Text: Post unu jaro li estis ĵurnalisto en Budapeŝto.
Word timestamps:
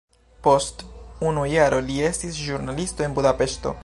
Post 0.45 0.79
unu 1.31 1.43
jaro 1.51 1.81
li 1.91 1.99
estis 2.07 2.39
ĵurnalisto 2.47 3.07
en 3.09 3.17
Budapeŝto. 3.21 3.75